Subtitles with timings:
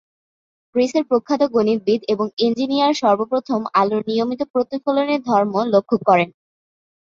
[0.75, 6.29] গ্রিসের প্রখ্যাত গণিতবিদ এবং ইঞ্জিনিয়ার- সর্বপ্রথম আলোর নিয়মিত প্রতিফলনের ধর্ম লক্ষ্য করেন।